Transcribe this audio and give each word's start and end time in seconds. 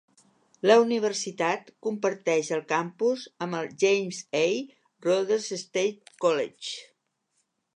La 0.69 0.75
universitat 0.83 1.67
comparteix 1.87 2.49
el 2.57 2.63
campus 2.71 3.25
amb 3.47 3.59
el 3.59 3.69
James 3.83 4.23
A. 4.41 4.43
Rhodes 5.07 5.49
State 5.65 6.17
College. 6.27 6.75